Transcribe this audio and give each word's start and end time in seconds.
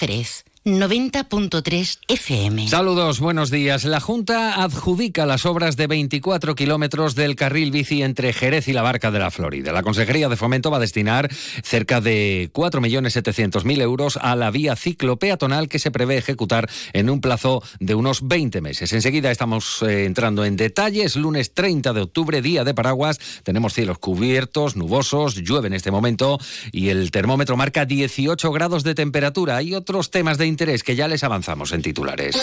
Jerez. 0.00 0.44
90.3 0.66 2.00
FM. 2.06 2.68
Saludos, 2.68 3.18
buenos 3.18 3.50
días. 3.50 3.84
La 3.84 3.98
Junta 3.98 4.62
adjudica 4.62 5.24
las 5.24 5.46
obras 5.46 5.78
de 5.78 5.86
24 5.86 6.54
kilómetros 6.54 7.14
del 7.14 7.34
carril 7.34 7.70
bici 7.70 8.02
entre 8.02 8.34
Jerez 8.34 8.68
y 8.68 8.74
la 8.74 8.82
Barca 8.82 9.10
de 9.10 9.20
la 9.20 9.30
Florida. 9.30 9.72
La 9.72 9.82
Consejería 9.82 10.28
de 10.28 10.36
Fomento 10.36 10.70
va 10.70 10.76
a 10.76 10.80
destinar 10.80 11.32
cerca 11.32 12.02
de 12.02 12.50
4.700.000 12.52 13.80
euros 13.80 14.18
a 14.20 14.36
la 14.36 14.50
vía 14.50 14.76
ciclopeatonal 14.76 15.66
que 15.66 15.78
se 15.78 15.90
prevé 15.90 16.18
ejecutar 16.18 16.68
en 16.92 17.08
un 17.08 17.22
plazo 17.22 17.62
de 17.78 17.94
unos 17.94 18.28
20 18.28 18.60
meses. 18.60 18.92
Enseguida 18.92 19.30
estamos 19.30 19.80
eh, 19.80 20.04
entrando 20.04 20.44
en 20.44 20.58
detalles. 20.58 21.16
Lunes 21.16 21.54
30 21.54 21.94
de 21.94 22.02
octubre, 22.02 22.42
día 22.42 22.64
de 22.64 22.74
paraguas. 22.74 23.18
Tenemos 23.44 23.72
cielos 23.72 23.98
cubiertos, 23.98 24.76
nubosos, 24.76 25.36
llueve 25.36 25.68
en 25.68 25.72
este 25.72 25.90
momento 25.90 26.38
y 26.70 26.90
el 26.90 27.10
termómetro 27.12 27.56
marca 27.56 27.86
18 27.86 28.52
grados 28.52 28.84
de 28.84 28.94
temperatura. 28.94 29.56
Hay 29.56 29.74
otros 29.74 30.10
temas 30.10 30.36
de 30.36 30.49
interés 30.50 30.82
que 30.82 30.94
ya 30.94 31.08
les 31.08 31.24
avanzamos 31.24 31.72
en 31.72 31.80
titulares. 31.80 32.36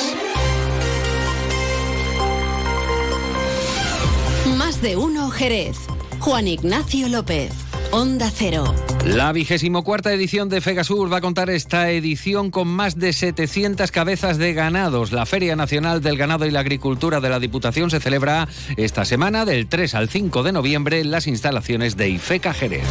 Más 4.57 4.81
de 4.81 4.95
uno 4.97 5.30
Jerez. 5.30 5.77
Juan 6.20 6.47
Ignacio 6.47 7.07
López. 7.09 7.52
Onda 7.91 8.30
Cero. 8.33 8.73
La 9.05 9.31
vigésimo 9.31 9.83
cuarta 9.83 10.11
edición 10.11 10.49
de 10.49 10.59
Fegasur 10.59 11.11
va 11.11 11.17
a 11.17 11.21
contar 11.21 11.49
esta 11.49 11.89
edición 11.91 12.52
con 12.52 12.67
más 12.67 12.99
de 12.99 13.13
700 13.13 13.91
cabezas 13.91 14.38
de 14.38 14.53
ganados. 14.53 15.13
La 15.13 15.25
Feria 15.25 15.55
Nacional 15.55 16.02
del 16.02 16.17
Ganado 16.17 16.45
y 16.45 16.52
la 16.52 16.59
Agricultura 16.59 17.21
de 17.21 17.30
la 17.30 17.39
Diputación 17.39 17.89
se 17.89 18.02
celebra 18.02 18.49
esta 18.75 19.05
semana 19.05 19.45
del 19.45 19.67
3 19.67 19.95
al 19.95 20.09
5 20.09 20.44
de 20.44 20.52
noviembre 20.52 20.99
en 20.99 21.11
las 21.11 21.27
instalaciones 21.27 21.95
de 21.95 22.09
IFECA 22.09 22.53
Jerez. 22.53 22.88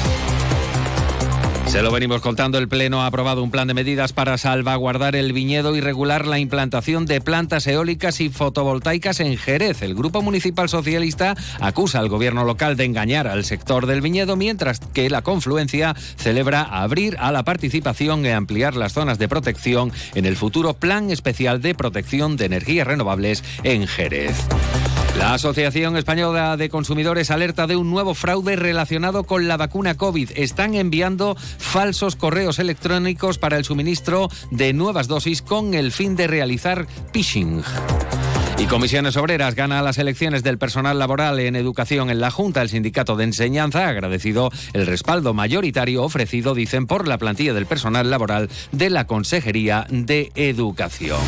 Se 1.76 1.82
lo 1.82 1.92
venimos 1.92 2.22
contando, 2.22 2.56
el 2.56 2.68
Pleno 2.68 3.02
ha 3.02 3.06
aprobado 3.06 3.42
un 3.42 3.50
plan 3.50 3.68
de 3.68 3.74
medidas 3.74 4.14
para 4.14 4.38
salvaguardar 4.38 5.14
el 5.14 5.34
viñedo 5.34 5.76
y 5.76 5.82
regular 5.82 6.26
la 6.26 6.38
implantación 6.38 7.04
de 7.04 7.20
plantas 7.20 7.66
eólicas 7.66 8.22
y 8.22 8.30
fotovoltaicas 8.30 9.20
en 9.20 9.36
Jerez. 9.36 9.82
El 9.82 9.94
Grupo 9.94 10.22
Municipal 10.22 10.70
Socialista 10.70 11.36
acusa 11.60 11.98
al 11.98 12.08
gobierno 12.08 12.46
local 12.46 12.78
de 12.78 12.86
engañar 12.86 13.28
al 13.28 13.44
sector 13.44 13.84
del 13.84 14.00
viñedo, 14.00 14.36
mientras 14.36 14.80
que 14.80 15.10
la 15.10 15.20
confluencia 15.20 15.94
celebra 16.16 16.62
abrir 16.62 17.18
a 17.20 17.30
la 17.30 17.44
participación 17.44 18.24
y 18.24 18.30
ampliar 18.30 18.74
las 18.74 18.94
zonas 18.94 19.18
de 19.18 19.28
protección 19.28 19.92
en 20.14 20.24
el 20.24 20.36
futuro 20.36 20.72
Plan 20.72 21.10
Especial 21.10 21.60
de 21.60 21.74
Protección 21.74 22.38
de 22.38 22.46
Energías 22.46 22.86
Renovables 22.86 23.44
en 23.64 23.86
Jerez. 23.86 24.34
La 25.18 25.32
Asociación 25.32 25.96
Española 25.96 26.56
de 26.58 26.68
Consumidores 26.68 27.30
alerta 27.30 27.66
de 27.66 27.76
un 27.76 27.90
nuevo 27.90 28.14
fraude 28.14 28.54
relacionado 28.54 29.24
con 29.24 29.48
la 29.48 29.56
vacuna 29.56 29.96
COVID. 29.96 30.32
Están 30.36 30.74
enviando 30.74 31.36
falsos 31.36 32.16
correos 32.16 32.58
electrónicos 32.58 33.38
para 33.38 33.56
el 33.56 33.64
suministro 33.64 34.28
de 34.50 34.74
nuevas 34.74 35.08
dosis 35.08 35.40
con 35.40 35.72
el 35.72 35.90
fin 35.90 36.16
de 36.16 36.26
realizar 36.26 36.86
phishing. 37.12 37.62
Y 38.58 38.66
Comisiones 38.66 39.16
Obreras 39.16 39.54
gana 39.54 39.82
las 39.82 39.98
elecciones 39.98 40.42
del 40.42 40.58
personal 40.58 40.98
laboral 40.98 41.40
en 41.40 41.56
educación 41.56 42.10
en 42.10 42.20
la 42.20 42.30
Junta. 42.30 42.62
El 42.62 42.68
sindicato 42.68 43.16
de 43.16 43.24
enseñanza 43.24 43.86
ha 43.86 43.88
agradecido 43.88 44.50
el 44.74 44.86
respaldo 44.86 45.34
mayoritario 45.34 46.02
ofrecido, 46.02 46.54
dicen, 46.54 46.86
por 46.86 47.08
la 47.08 47.18
plantilla 47.18 47.54
del 47.54 47.66
personal 47.66 48.10
laboral 48.10 48.48
de 48.72 48.90
la 48.90 49.06
Consejería 49.06 49.86
de 49.90 50.30
Educación. 50.34 51.20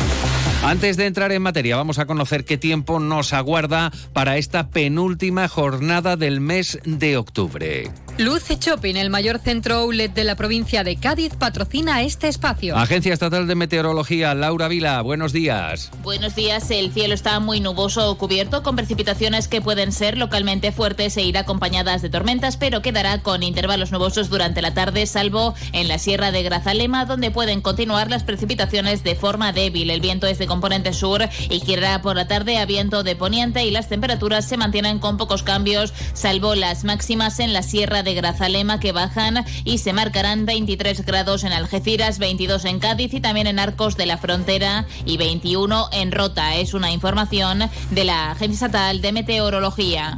Antes 0.63 0.97
de 0.97 1.05
entrar 1.05 1.31
en 1.31 1.41
materia, 1.41 1.77
vamos 1.77 1.99
a 1.99 2.05
conocer 2.05 2.43
qué 2.43 2.57
tiempo 2.57 2.99
nos 2.99 3.31
aguarda 3.31 3.91
para 4.11 4.37
esta 4.37 4.69
penúltima 4.69 5.47
jornada 5.47 6.17
del 6.17 6.41
mes 6.41 6.79
de 6.83 7.15
octubre. 7.15 7.89
Luce 8.19 8.57
Shopping, 8.59 8.97
el 8.97 9.09
mayor 9.09 9.39
centro 9.39 9.75
outlet 9.75 10.13
de 10.13 10.25
la 10.25 10.35
provincia 10.35 10.83
de 10.83 10.97
Cádiz, 10.97 11.37
patrocina 11.37 12.01
este 12.01 12.27
espacio. 12.27 12.75
Agencia 12.75 13.13
Estatal 13.13 13.47
de 13.47 13.55
Meteorología, 13.55 14.35
Laura 14.35 14.67
Vila, 14.67 15.01
buenos 15.01 15.31
días. 15.31 15.89
Buenos 16.03 16.35
días, 16.35 16.69
el 16.69 16.91
cielo 16.91 17.13
está 17.13 17.39
muy 17.39 17.61
nuboso 17.61 18.11
o 18.11 18.17
cubierto 18.17 18.61
con 18.61 18.75
precipitaciones 18.75 19.47
que 19.47 19.61
pueden 19.61 19.93
ser 19.93 20.17
localmente 20.17 20.73
fuertes 20.73 21.15
e 21.15 21.21
ir 21.21 21.37
acompañadas 21.37 22.01
de 22.01 22.09
tormentas, 22.09 22.57
pero 22.57 22.81
quedará 22.81 23.21
con 23.21 23.41
intervalos 23.41 23.93
nubosos 23.93 24.29
durante 24.29 24.61
la 24.61 24.73
tarde, 24.73 25.05
salvo 25.05 25.55
en 25.71 25.87
la 25.87 25.97
Sierra 25.97 26.33
de 26.33 26.43
Grazalema, 26.43 27.05
donde 27.05 27.31
pueden 27.31 27.61
continuar 27.61 28.09
las 28.09 28.25
precipitaciones 28.25 29.01
de 29.05 29.15
forma 29.15 29.53
débil. 29.53 29.91
El 29.91 30.01
viento 30.01 30.27
es 30.27 30.39
de 30.39 30.45
componente 30.45 30.91
sur 30.91 31.23
y 31.49 31.61
girará 31.61 32.01
por 32.01 32.17
la 32.17 32.27
tarde 32.27 32.57
a 32.57 32.65
viento 32.65 33.03
de 33.03 33.15
poniente 33.15 33.63
y 33.63 33.71
las 33.71 33.87
temperaturas 33.87 34.45
se 34.45 34.57
mantienen 34.57 34.99
con 34.99 35.15
pocos 35.15 35.41
cambios, 35.41 35.93
salvo 36.11 36.55
las 36.55 36.83
máximas 36.83 37.39
en 37.39 37.53
la 37.53 37.63
Sierra 37.63 38.03
de 38.03 38.08
Grazalema 38.13 38.79
que 38.79 38.91
bajan 38.91 39.45
y 39.63 39.79
se 39.79 39.93
marcarán 39.93 40.45
23 40.45 41.05
grados 41.05 41.43
en 41.43 41.51
Algeciras, 41.51 42.19
22 42.19 42.65
en 42.65 42.79
Cádiz 42.79 43.13
y 43.13 43.21
también 43.21 43.47
en 43.47 43.59
Arcos 43.59 43.97
de 43.97 44.05
la 44.05 44.17
Frontera 44.17 44.85
y 45.05 45.17
21 45.17 45.89
en 45.91 46.11
Rota. 46.11 46.55
Es 46.55 46.73
una 46.73 46.91
información 46.91 47.69
de 47.91 48.03
la 48.03 48.31
Agencia 48.31 48.67
Estatal 48.67 49.01
de 49.01 49.11
Meteorología. 49.11 50.17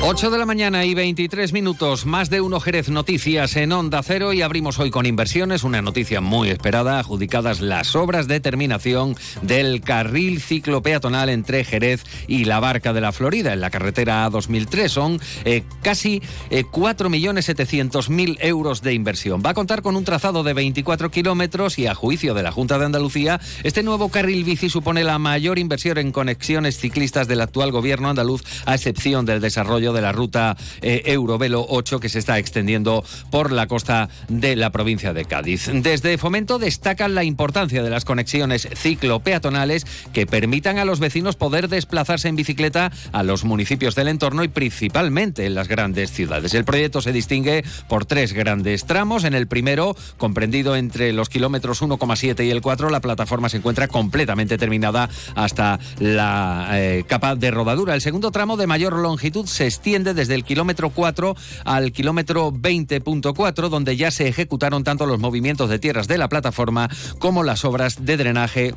8 0.00 0.30
de 0.30 0.38
la 0.38 0.46
mañana 0.46 0.84
y 0.84 0.94
23 0.94 1.52
minutos, 1.52 2.06
más 2.06 2.30
de 2.30 2.40
uno 2.40 2.60
Jerez 2.60 2.88
Noticias 2.88 3.56
en 3.56 3.72
Onda 3.72 4.00
Cero 4.04 4.32
y 4.32 4.42
abrimos 4.42 4.78
hoy 4.78 4.92
con 4.92 5.06
inversiones, 5.06 5.64
una 5.64 5.82
noticia 5.82 6.20
muy 6.20 6.50
esperada, 6.50 7.00
adjudicadas 7.00 7.60
las 7.60 7.96
obras 7.96 8.28
de 8.28 8.38
terminación 8.38 9.16
del 9.42 9.80
carril 9.80 10.40
ciclopeatonal 10.40 11.30
entre 11.30 11.64
Jerez 11.64 12.04
y 12.28 12.44
la 12.44 12.60
Barca 12.60 12.92
de 12.92 13.00
la 13.00 13.10
Florida 13.10 13.52
en 13.52 13.60
la 13.60 13.70
carretera 13.70 14.26
A2003. 14.28 14.88
Son 14.88 15.20
eh, 15.44 15.64
casi 15.82 16.22
eh, 16.50 16.64
4.700.000 16.64 18.38
euros 18.40 18.82
de 18.82 18.94
inversión. 18.94 19.42
Va 19.44 19.50
a 19.50 19.54
contar 19.54 19.82
con 19.82 19.96
un 19.96 20.04
trazado 20.04 20.44
de 20.44 20.54
24 20.54 21.10
kilómetros 21.10 21.76
y 21.76 21.88
a 21.88 21.96
juicio 21.96 22.34
de 22.34 22.44
la 22.44 22.52
Junta 22.52 22.78
de 22.78 22.86
Andalucía, 22.86 23.40
este 23.64 23.82
nuevo 23.82 24.10
carril 24.10 24.44
bici 24.44 24.70
supone 24.70 25.02
la 25.02 25.18
mayor 25.18 25.58
inversión 25.58 25.98
en 25.98 26.12
conexiones 26.12 26.78
ciclistas 26.78 27.26
del 27.26 27.40
actual 27.40 27.72
gobierno 27.72 28.08
andaluz, 28.08 28.44
a 28.64 28.76
excepción 28.76 29.26
del 29.26 29.40
desarrollo 29.40 29.87
de 29.92 30.00
la 30.00 30.12
ruta 30.12 30.56
eh, 30.82 31.02
Eurovelo 31.06 31.64
8 31.68 32.00
que 32.00 32.08
se 32.08 32.18
está 32.18 32.38
extendiendo 32.38 33.04
por 33.30 33.52
la 33.52 33.66
costa 33.66 34.08
de 34.28 34.56
la 34.56 34.70
provincia 34.70 35.12
de 35.12 35.24
Cádiz. 35.24 35.70
Desde 35.72 36.18
Fomento 36.18 36.58
destacan 36.58 37.14
la 37.14 37.24
importancia 37.24 37.82
de 37.82 37.90
las 37.90 38.04
conexiones 38.04 38.68
ciclopeatonales 38.74 39.86
que 40.12 40.26
permitan 40.26 40.78
a 40.78 40.84
los 40.84 41.00
vecinos 41.00 41.36
poder 41.36 41.68
desplazarse 41.68 42.28
en 42.28 42.36
bicicleta 42.36 42.90
a 43.12 43.22
los 43.22 43.44
municipios 43.44 43.94
del 43.94 44.08
entorno 44.08 44.44
y 44.44 44.48
principalmente 44.48 45.46
en 45.46 45.54
las 45.54 45.68
grandes 45.68 46.10
ciudades. 46.10 46.54
El 46.54 46.64
proyecto 46.64 47.00
se 47.00 47.12
distingue 47.12 47.64
por 47.88 48.04
tres 48.04 48.32
grandes 48.32 48.84
tramos. 48.86 49.24
En 49.24 49.34
el 49.34 49.46
primero, 49.46 49.96
comprendido 50.16 50.76
entre 50.76 51.12
los 51.12 51.28
kilómetros 51.28 51.82
1,7 51.82 52.46
y 52.46 52.50
el 52.50 52.60
4, 52.60 52.90
la 52.90 53.00
plataforma 53.00 53.48
se 53.48 53.58
encuentra 53.58 53.88
completamente 53.88 54.58
terminada 54.58 55.08
hasta 55.34 55.78
la 55.98 56.68
eh, 56.72 57.04
capa 57.06 57.36
de 57.36 57.50
rodadura. 57.50 57.94
El 57.94 58.00
segundo 58.00 58.30
tramo 58.30 58.56
de 58.56 58.66
mayor 58.66 58.94
longitud 58.94 59.46
se 59.46 59.66
extiende 59.78 60.12
desde 60.12 60.34
el 60.34 60.42
kilómetro 60.42 60.90
4 60.90 61.36
al 61.64 61.92
kilómetro 61.92 62.50
20.4, 62.50 63.68
donde 63.68 63.96
ya 63.96 64.10
se 64.10 64.26
ejecutaron 64.26 64.82
tanto 64.82 65.06
los 65.06 65.20
movimientos 65.20 65.70
de 65.70 65.78
tierras 65.78 66.08
de 66.08 66.18
la 66.18 66.28
plataforma 66.28 66.90
como 67.20 67.44
las 67.44 67.64
obras 67.64 68.04
de 68.04 68.16
drenaje 68.16 68.74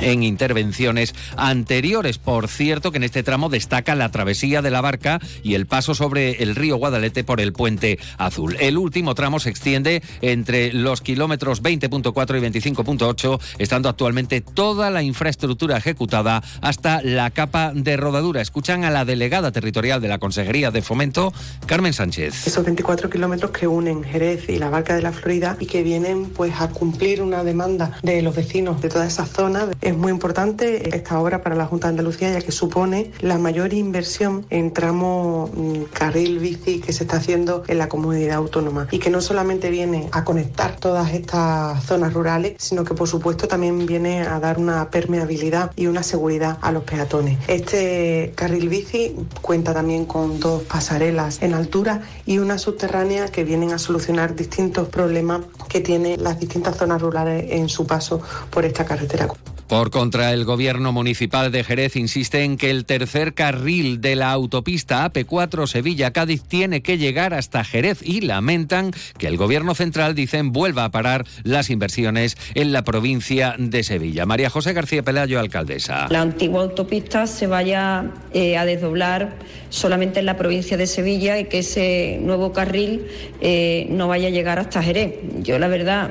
en 0.00 0.22
intervenciones 0.22 1.14
anteriores. 1.36 2.18
Por 2.18 2.48
cierto, 2.48 2.90
que 2.90 2.98
en 2.98 3.04
este 3.04 3.22
tramo 3.22 3.48
destaca 3.48 3.94
la 3.94 4.10
travesía 4.10 4.62
de 4.62 4.70
la 4.70 4.80
barca 4.80 5.20
y 5.42 5.54
el 5.54 5.66
paso 5.66 5.94
sobre 5.94 6.42
el 6.42 6.54
río 6.54 6.76
Guadalete 6.76 7.24
por 7.24 7.40
el 7.40 7.52
puente 7.52 7.98
azul. 8.18 8.56
El 8.60 8.78
último 8.78 9.14
tramo 9.14 9.40
se 9.40 9.50
extiende 9.50 10.02
entre 10.20 10.72
los 10.72 11.00
kilómetros 11.00 11.62
20.4 11.62 12.38
y 12.38 12.60
25.8, 12.60 13.40
estando 13.58 13.88
actualmente 13.88 14.40
toda 14.40 14.90
la 14.90 15.02
infraestructura 15.02 15.76
ejecutada 15.76 16.42
hasta 16.60 17.02
la 17.02 17.30
capa 17.30 17.72
de 17.74 17.96
rodadura. 17.96 18.40
Escuchan 18.40 18.84
a 18.84 18.90
la 18.90 19.04
delegada 19.04 19.52
territorial 19.52 20.00
de 20.00 20.08
la 20.08 20.18
Consejería 20.18 20.70
de 20.70 20.82
Fomento, 20.82 21.32
Carmen 21.66 21.92
Sánchez. 21.92 22.46
Esos 22.46 22.64
24 22.64 23.10
kilómetros 23.10 23.50
que 23.50 23.66
unen 23.66 24.02
Jerez 24.04 24.48
y 24.48 24.58
la 24.58 24.70
barca 24.70 24.94
de 24.94 25.02
la 25.02 25.12
Florida 25.12 25.56
y 25.60 25.66
que 25.66 25.82
vienen 25.82 26.30
pues 26.30 26.52
a 26.60 26.68
cumplir 26.68 27.22
una 27.22 27.44
demanda 27.44 27.98
de 28.02 28.22
los 28.22 28.34
vecinos 28.34 28.80
de 28.80 28.88
toda 28.88 29.06
esa 29.06 29.26
zona 29.26 29.66
Es 29.86 29.96
muy 29.96 30.10
importante 30.10 30.96
esta 30.96 31.20
obra 31.20 31.44
para 31.44 31.54
la 31.54 31.64
Junta 31.66 31.86
de 31.86 31.90
Andalucía 31.90 32.32
ya 32.32 32.40
que 32.40 32.50
supone 32.50 33.12
la 33.20 33.38
mayor 33.38 33.72
inversión 33.72 34.44
en 34.50 34.72
tramo 34.72 35.48
mm, 35.54 35.92
carril 35.92 36.40
bici 36.40 36.80
que 36.80 36.92
se 36.92 37.04
está 37.04 37.18
haciendo 37.18 37.62
en 37.68 37.78
la 37.78 37.88
comunidad 37.88 38.38
autónoma 38.38 38.88
y 38.90 38.98
que 38.98 39.10
no 39.10 39.20
solamente 39.20 39.70
viene 39.70 40.08
a 40.10 40.24
conectar 40.24 40.74
todas 40.80 41.12
estas 41.12 41.84
zonas 41.84 42.14
rurales, 42.14 42.54
sino 42.58 42.82
que 42.82 42.94
por 42.94 43.06
supuesto 43.06 43.46
también 43.46 43.86
viene 43.86 44.22
a 44.22 44.40
dar 44.40 44.58
una 44.58 44.90
permeabilidad 44.90 45.70
y 45.76 45.86
una 45.86 46.02
seguridad 46.02 46.58
a 46.62 46.72
los 46.72 46.82
peatones. 46.82 47.38
Este 47.46 48.32
carril 48.34 48.68
bici 48.68 49.14
cuenta 49.40 49.72
también 49.72 50.04
con 50.04 50.40
dos 50.40 50.64
pasarelas 50.64 51.40
en 51.42 51.54
altura 51.54 52.02
y 52.26 52.38
una 52.38 52.58
subterránea 52.58 53.28
que 53.28 53.44
vienen 53.44 53.70
a 53.70 53.78
solucionar 53.78 54.34
distintos 54.34 54.88
problemas 54.88 55.42
que 55.68 55.80
tienen 55.80 56.20
las 56.24 56.40
distintas 56.40 56.76
zonas 56.76 57.00
rurales 57.00 57.52
en 57.52 57.68
su 57.68 57.86
paso 57.86 58.20
por 58.50 58.64
esta 58.64 58.84
carretera. 58.84 59.28
Por 59.68 59.90
contra, 59.90 60.32
el 60.32 60.44
gobierno 60.44 60.92
municipal 60.92 61.50
de 61.50 61.64
Jerez 61.64 61.96
insiste 61.96 62.44
en 62.44 62.56
que 62.56 62.70
el 62.70 62.84
tercer 62.84 63.34
carril 63.34 64.00
de 64.00 64.14
la 64.14 64.30
autopista 64.30 65.10
AP4 65.10 65.66
Sevilla-Cádiz 65.66 66.44
tiene 66.44 66.82
que 66.82 66.98
llegar 66.98 67.34
hasta 67.34 67.64
Jerez 67.64 67.98
y 68.00 68.20
lamentan 68.20 68.92
que 69.18 69.26
el 69.26 69.36
gobierno 69.36 69.74
central, 69.74 70.14
dicen, 70.14 70.52
vuelva 70.52 70.84
a 70.84 70.90
parar 70.90 71.24
las 71.42 71.68
inversiones 71.70 72.36
en 72.54 72.72
la 72.72 72.84
provincia 72.84 73.56
de 73.58 73.82
Sevilla. 73.82 74.24
María 74.24 74.50
José 74.50 74.72
García 74.72 75.02
Pelayo, 75.02 75.40
alcaldesa. 75.40 76.06
La 76.10 76.20
antigua 76.20 76.62
autopista 76.62 77.26
se 77.26 77.48
vaya 77.48 78.12
eh, 78.32 78.56
a 78.56 78.64
desdoblar 78.64 79.34
solamente 79.68 80.20
en 80.20 80.26
la 80.26 80.36
provincia 80.36 80.76
de 80.76 80.86
Sevilla 80.86 81.40
y 81.40 81.46
que 81.46 81.58
ese 81.58 82.20
nuevo 82.22 82.52
carril 82.52 83.06
eh, 83.40 83.88
no 83.90 84.06
vaya 84.06 84.28
a 84.28 84.30
llegar 84.30 84.60
hasta 84.60 84.80
Jerez. 84.80 85.14
Yo 85.42 85.58
la 85.58 85.66
verdad 85.66 86.10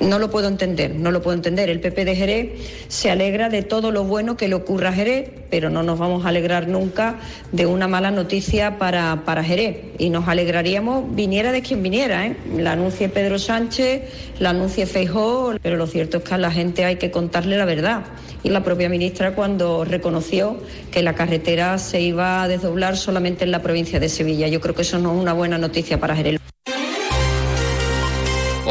no 0.00 0.18
lo 0.18 0.30
puedo 0.30 0.48
entender, 0.48 0.94
no 0.94 1.10
lo 1.10 1.22
puedo 1.22 1.36
entender. 1.36 1.68
El 1.68 1.80
PP 1.80 2.04
de 2.04 2.16
Jerez 2.16 2.50
se 2.88 3.10
alegra 3.10 3.48
de 3.48 3.62
todo 3.62 3.90
lo 3.92 4.04
bueno 4.04 4.36
que 4.36 4.48
le 4.48 4.54
ocurra 4.54 4.88
a 4.88 4.92
Jerez, 4.92 5.30
pero 5.50 5.70
no 5.70 5.82
nos 5.82 5.98
vamos 5.98 6.24
a 6.24 6.28
alegrar 6.28 6.68
nunca 6.68 7.18
de 7.52 7.66
una 7.66 7.86
mala 7.86 8.10
noticia 8.10 8.78
para, 8.78 9.22
para 9.24 9.44
Jerez. 9.44 9.76
Y 9.98 10.10
nos 10.10 10.26
alegraríamos 10.28 11.14
viniera 11.14 11.52
de 11.52 11.62
quien 11.62 11.82
viniera, 11.82 12.26
¿eh? 12.26 12.36
la 12.56 12.72
anuncie 12.72 13.08
Pedro 13.08 13.38
Sánchez, 13.38 14.02
la 14.38 14.50
anuncie 14.50 14.86
Feijó, 14.86 15.54
pero 15.62 15.76
lo 15.76 15.86
cierto 15.86 16.18
es 16.18 16.24
que 16.24 16.34
a 16.34 16.38
la 16.38 16.50
gente 16.50 16.84
hay 16.84 16.96
que 16.96 17.10
contarle 17.10 17.56
la 17.56 17.64
verdad. 17.64 18.04
Y 18.42 18.48
la 18.48 18.64
propia 18.64 18.88
ministra 18.88 19.34
cuando 19.34 19.84
reconoció 19.84 20.56
que 20.90 21.02
la 21.02 21.14
carretera 21.14 21.76
se 21.78 22.00
iba 22.00 22.42
a 22.42 22.48
desdoblar 22.48 22.96
solamente 22.96 23.44
en 23.44 23.50
la 23.50 23.60
provincia 23.62 24.00
de 24.00 24.08
Sevilla. 24.08 24.48
Yo 24.48 24.60
creo 24.60 24.74
que 24.74 24.82
eso 24.82 24.98
no 24.98 25.12
es 25.12 25.20
una 25.20 25.34
buena 25.34 25.58
noticia 25.58 26.00
para 26.00 26.16
Jerez. 26.16 26.40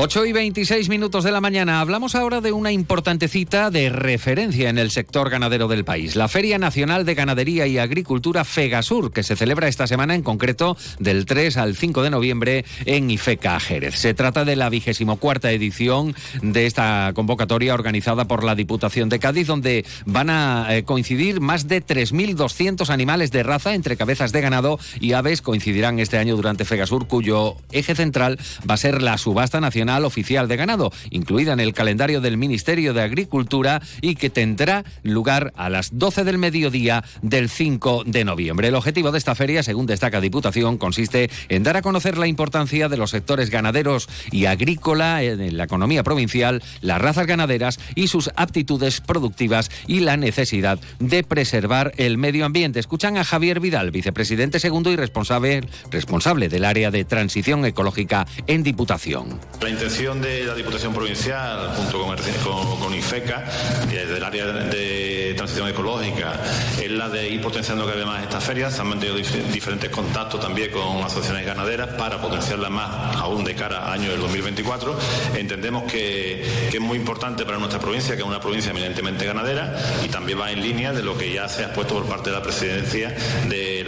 8 0.02 0.28
y 0.28 0.32
26 0.32 0.88
minutos 0.88 1.26
de 1.26 1.32
la 1.34 1.42
mañana. 1.42 1.82
Hablamos 1.82 2.16
ahora 2.16 2.40
de 2.40 2.54
una 2.54 2.72
importante 2.72 3.28
cita 3.28 3.70
de 3.70 3.90
referencia 3.90 4.70
en 4.70 4.78
el 4.78 4.92
sector 4.92 5.30
ganadero 5.30 5.68
del 5.68 5.84
país. 5.84 6.16
La 6.16 6.30
Feria 6.30 6.58
Nacional 6.58 7.04
de 7.04 7.16
Ganadería 7.16 7.68
y 7.68 7.80
Agricultura 7.80 8.46
Fegasur, 8.46 9.12
que 9.12 9.24
se 9.24 9.36
celebra 9.36 9.68
esta 9.68 9.88
semana 9.88 10.16
en 10.16 10.24
concreto 10.24 10.78
del 11.00 11.26
3 11.26 11.58
al 11.58 11.76
5 11.76 12.02
de 12.02 12.10
noviembre 12.12 12.66
en 12.86 13.12
Ifeca, 13.12 13.60
Jerez. 13.60 13.96
Se 13.96 14.14
trata 14.14 14.46
de 14.46 14.56
la 14.56 14.70
vigésimo 14.70 15.18
cuarta 15.18 15.52
edición 15.52 16.16
de 16.42 16.66
esta 16.66 17.12
convocatoria 17.14 17.74
organizada 17.74 18.24
por 18.24 18.46
la 18.46 18.56
Diputación 18.56 19.10
de 19.10 19.20
Cádiz, 19.20 19.48
donde 19.48 19.86
van 20.06 20.30
a 20.30 20.78
eh, 20.78 20.84
coincidir 20.84 21.42
más 21.42 21.68
de 21.68 21.86
3.200 21.86 22.90
animales 22.90 23.32
de 23.32 23.44
raza 23.44 23.76
entre 23.76 23.98
cabezas 23.98 24.32
de 24.32 24.40
ganado 24.40 24.80
y 25.02 25.12
aves. 25.12 25.42
Coincidirán 25.42 26.00
este 26.00 26.18
año 26.18 26.38
durante 26.38 26.64
Fegasur, 26.64 27.06
cuyo 27.06 27.58
eje 27.74 27.96
central 27.96 28.40
va 28.68 28.76
a 28.76 28.78
ser 28.78 29.02
la 29.02 29.18
subasta 29.18 29.60
nacional 29.60 29.89
Oficial 29.98 30.48
de 30.48 30.56
Ganado, 30.56 30.92
incluida 31.10 31.54
en 31.54 31.60
el 31.60 31.74
calendario 31.74 32.22
del 32.22 32.38
Ministerio 32.38 32.94
de 32.94 33.02
Agricultura 33.02 33.82
y 34.02 34.16
que 34.16 34.30
tendrá 34.30 34.86
lugar 35.04 35.54
a 35.56 35.70
las 35.70 35.98
12 35.98 36.24
del 36.24 36.38
mediodía 36.38 37.04
del 37.22 37.50
5 37.50 38.04
de 38.06 38.24
noviembre. 38.24 38.68
El 38.68 38.76
objetivo 38.76 39.12
de 39.12 39.18
esta 39.18 39.36
feria, 39.36 39.64
según 39.64 39.86
destaca 39.86 40.22
Diputación, 40.22 40.78
consiste 40.78 41.30
en 41.50 41.64
dar 41.64 41.78
a 41.78 41.82
conocer 41.82 42.18
la 42.18 42.28
importancia 42.28 42.90
de 42.90 42.98
los 42.98 43.12
sectores 43.12 43.50
ganaderos 43.50 44.08
y 44.32 44.46
agrícola 44.46 45.24
en 45.24 45.58
la 45.58 45.64
economía 45.66 46.04
provincial, 46.04 46.62
las 46.82 47.02
razas 47.02 47.28
ganaderas 47.28 47.80
y 47.96 48.08
sus 48.08 48.30
aptitudes 48.36 49.02
productivas 49.02 49.72
y 49.88 50.02
la 50.02 50.18
necesidad 50.18 50.80
de 51.00 51.24
preservar 51.24 51.94
el 51.98 52.18
medio 52.18 52.46
ambiente. 52.46 52.80
Escuchan 52.80 53.18
a 53.18 53.24
Javier 53.24 53.60
Vidal, 53.60 53.92
vicepresidente 53.92 54.60
segundo 54.60 54.92
y 54.92 54.96
responsable, 54.96 55.64
responsable 55.92 56.50
del 56.50 56.66
área 56.66 56.92
de 56.92 57.06
transición 57.06 57.66
ecológica 57.66 58.28
en 58.48 58.64
Diputación. 58.64 59.40
Intención 59.80 60.20
de 60.20 60.44
la 60.44 60.56
Diputación 60.56 60.94
Provincial, 60.94 61.72
junto 61.74 62.04
con, 62.04 62.80
con, 62.80 62.94
IFECA, 62.94 63.46
del 63.88 64.22
área 64.22 64.46
de 64.48 65.34
transición 65.38 65.70
ecológica, 65.70 66.34
es 66.82 66.92
la 66.92 67.08
de 67.08 67.30
ir 67.30 67.42
potenciando 67.42 67.86
cada 67.86 67.96
vez 67.96 68.06
más 68.06 68.22
estas 68.22 68.44
ferias. 68.44 68.74
Se 68.74 68.82
han 68.82 68.90
mantenido 68.90 69.16
diferentes 69.16 69.90
contactos 69.90 70.42
también 70.42 70.70
con 70.70 71.02
asociaciones 71.02 71.46
ganaderas 71.46 71.88
para 71.94 72.20
potenciarlas 72.20 72.70
más 72.70 73.16
aún 73.16 73.46
de 73.46 73.56
cara 73.56 73.86
al 73.86 74.02
año 74.02 74.12
del 74.12 74.20
2024. 74.20 75.00
Entendemos 75.38 75.90
que, 75.90 76.46
que 76.70 76.76
es 76.76 76.84
muy 76.84 76.98
importante 76.98 77.46
para 77.46 77.58
nuestra 77.58 77.80
provincia, 77.80 78.18
que 78.18 78.22
es 78.22 78.28
una 78.28 78.42
provincia 78.42 78.72
eminentemente 78.72 79.26
ganadera 79.26 79.80
y 80.04 80.10
también 80.10 80.42
va 80.42 80.52
en 80.52 80.62
línea 80.62 80.92
de 80.92 81.04
lo 81.04 81.18
que 81.18 81.32
ya 81.32 81.48
se 81.48 81.64
ha 81.64 81.68
expuesto 81.68 81.94
por 81.94 82.06
parte 82.06 82.32
de 82.32 82.36
la 82.36 82.44
presidencia 82.44 83.16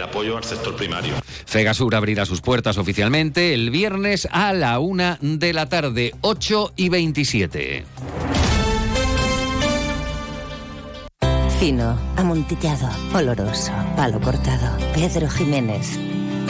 apoyo 0.02 0.36
al 0.36 0.44
sector 0.44 0.74
primario. 0.74 1.14
Fegasur 1.46 1.94
abrirá 1.94 2.26
sus 2.26 2.40
puertas 2.40 2.78
oficialmente 2.78 3.54
el 3.54 3.70
viernes 3.70 4.26
a 4.30 4.52
la 4.52 4.78
una 4.78 5.18
de 5.20 5.52
la 5.52 5.68
tarde 5.68 5.92
de 5.92 6.14
8 6.22 6.72
y 6.76 6.88
27. 6.88 7.84
Fino, 11.58 11.98
amontillado, 12.16 12.88
oloroso, 13.14 13.72
palo 13.94 14.20
cortado. 14.20 14.76
Pedro 14.94 15.28
Jiménez. 15.30 15.98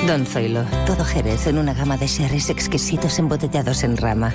Don 0.06 0.26
Zoilo, 0.26 0.64
todo 0.86 1.04
Jerez 1.04 1.46
en 1.46 1.58
una 1.58 1.74
gama 1.74 1.96
de 1.96 2.06
sherries 2.06 2.48
exquisitos 2.50 3.18
embotellados 3.18 3.84
en 3.84 3.96
rama. 3.96 4.34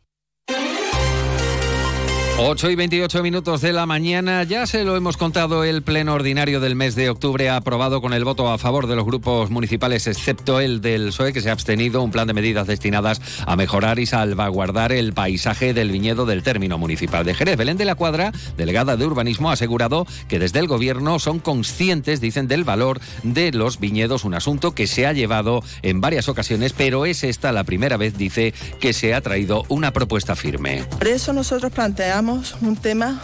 8 2.43 2.71
y 2.71 2.75
28 2.75 3.21
minutos 3.21 3.61
de 3.61 3.71
la 3.71 3.85
mañana, 3.85 4.41
ya 4.41 4.65
se 4.65 4.83
lo 4.83 4.97
hemos 4.97 5.15
contado, 5.15 5.63
el 5.63 5.83
pleno 5.83 6.15
ordinario 6.15 6.59
del 6.59 6.75
mes 6.75 6.95
de 6.95 7.11
octubre 7.11 7.49
ha 7.49 7.55
aprobado 7.55 8.01
con 8.01 8.13
el 8.13 8.25
voto 8.25 8.49
a 8.49 8.57
favor 8.57 8.87
de 8.87 8.95
los 8.95 9.05
grupos 9.05 9.51
municipales, 9.51 10.07
excepto 10.07 10.59
el 10.59 10.81
del 10.81 11.09
PSOE, 11.09 11.33
que 11.33 11.41
se 11.41 11.49
ha 11.49 11.53
abstenido, 11.53 12.01
un 12.01 12.09
plan 12.09 12.25
de 12.25 12.33
medidas 12.33 12.65
destinadas 12.65 13.21
a 13.45 13.55
mejorar 13.55 13.99
y 13.99 14.07
salvaguardar 14.07 14.91
el 14.91 15.13
paisaje 15.13 15.75
del 15.75 15.91
viñedo 15.91 16.25
del 16.25 16.41
término 16.41 16.79
municipal 16.79 17.23
de 17.23 17.35
Jerez. 17.35 17.57
Belén 17.57 17.77
de 17.77 17.85
la 17.85 17.93
Cuadra, 17.93 18.31
delegada 18.57 18.97
de 18.97 19.05
urbanismo, 19.05 19.51
ha 19.51 19.53
asegurado 19.53 20.07
que 20.27 20.39
desde 20.39 20.57
el 20.57 20.67
gobierno 20.67 21.19
son 21.19 21.37
conscientes, 21.37 22.21
dicen, 22.21 22.47
del 22.47 22.63
valor 22.63 22.99
de 23.21 23.51
los 23.51 23.79
viñedos, 23.79 24.25
un 24.25 24.33
asunto 24.33 24.73
que 24.73 24.87
se 24.87 25.05
ha 25.05 25.13
llevado 25.13 25.63
en 25.83 26.01
varias 26.01 26.27
ocasiones, 26.27 26.73
pero 26.73 27.05
es 27.05 27.23
esta 27.23 27.51
la 27.51 27.65
primera 27.65 27.97
vez, 27.97 28.17
dice, 28.17 28.55
que 28.79 28.93
se 28.93 29.13
ha 29.13 29.21
traído 29.21 29.63
una 29.69 29.93
propuesta 29.93 30.35
firme. 30.35 30.85
Por 30.97 31.07
eso 31.07 31.33
nosotros 31.33 31.71
planteamos 31.71 32.30
un 32.61 32.75
tema 32.75 33.19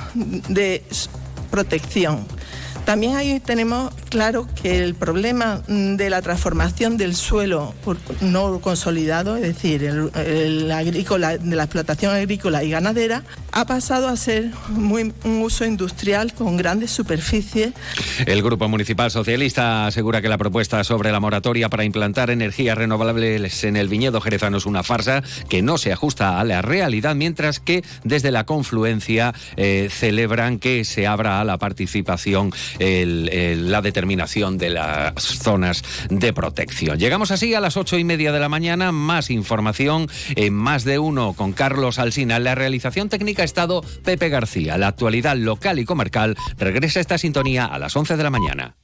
de 0.50 0.84
protección. 1.50 2.26
También 2.88 3.18
ahí 3.18 3.42
tenemos 3.42 3.94
claro 4.10 4.48
que 4.62 4.82
el 4.82 4.96
problema 4.96 5.62
de 5.68 6.10
la 6.10 6.22
transformación 6.22 6.96
del 6.96 7.16
suelo 7.16 7.74
no 8.22 8.62
consolidado, 8.62 9.36
es 9.36 9.42
decir, 9.42 9.84
el, 9.84 10.72
agrícola, 10.72 11.38
de 11.38 11.56
la 11.58 11.64
explotación 11.64 12.16
agrícola 12.16 12.64
y 12.64 12.70
ganadera, 12.70 13.24
ha 13.52 13.66
pasado 13.66 14.08
a 14.08 14.16
ser 14.16 14.52
un 14.70 15.14
uso 15.42 15.66
industrial 15.66 16.34
con 16.34 16.56
grandes 16.56 16.92
superficies. 16.92 17.74
El 18.26 18.42
Grupo 18.42 18.70
Municipal 18.70 19.12
Socialista 19.12 19.88
asegura 19.88 20.22
que 20.22 20.30
la 20.30 20.38
propuesta 20.38 20.82
sobre 20.86 21.12
la 21.12 21.20
moratoria 21.20 21.68
para 21.68 21.84
implantar 21.84 22.30
energías 22.30 22.78
renovables 22.78 23.66
en 23.66 23.76
el 23.76 23.90
viñedo 23.90 24.22
jerezano 24.22 24.60
es 24.60 24.66
una 24.66 24.84
farsa 24.84 25.24
que 25.50 25.62
no 25.62 25.78
se 25.78 25.92
ajusta 25.92 26.40
a 26.40 26.44
la 26.46 26.62
realidad, 26.62 27.16
mientras 27.16 27.60
que 27.60 27.84
desde 28.06 28.32
la 28.32 28.46
confluencia 28.46 29.34
eh, 29.58 29.90
celebran 29.92 30.58
que 30.58 30.86
se 30.86 31.06
abra 31.06 31.42
a 31.42 31.44
la 31.44 31.58
participación 31.58 32.54
la 32.80 33.82
determinación 33.82 34.58
de 34.58 34.70
las 34.70 35.24
zonas 35.24 35.84
de 36.10 36.34
protección. 36.34 36.98
Llegamos 36.98 37.32
así 37.32 37.54
a 37.54 37.60
las 37.60 37.78
ocho 37.78 37.98
y 37.98 38.04
media 38.04 38.32
de 38.32 38.40
la 38.40 38.50
mañana. 38.50 38.92
Más 38.92 39.30
información 39.30 40.08
en 40.36 40.54
más 40.54 40.84
de 40.84 41.00
uno 41.00 41.34
con 41.34 41.54
Carlos 41.54 42.00
Alsina. 42.00 42.40
la 42.40 42.56
realización 42.56 43.10
técnica 43.10 43.42
ha 43.42 43.46
estado 43.46 43.84
Pepe 44.04 44.30
García. 44.30 44.78
La 44.78 44.88
actualidad 44.88 45.36
local 45.36 45.80
y 45.80 45.86
comarcal 45.86 46.36
regresa 46.58 47.00
esta 47.00 47.18
sintonía 47.18 47.66
a 47.66 47.80
las 47.80 47.96
once 47.96 48.18
de 48.18 48.24
la 48.24 48.30
mañana. 48.30 48.76